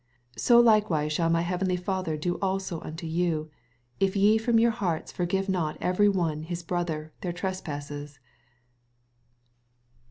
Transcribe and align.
85 0.31 0.41
So 0.41 0.59
likewise 0.59 1.13
shall 1.13 1.29
my 1.29 1.41
heavenly 1.43 1.75
Father 1.77 2.17
do 2.17 2.39
also 2.41 2.79
unto 2.81 3.05
you, 3.05 3.51
if 3.99 4.15
ye 4.15 4.39
from 4.39 4.57
your 4.57 4.71
hearts 4.71 5.11
forgive 5.11 5.47
not 5.47 5.77
every 5.79 6.09
one 6.09 6.41
hii 6.45 6.65
brother 6.65 7.13
their 7.21 7.31
trespasses. 7.31 8.19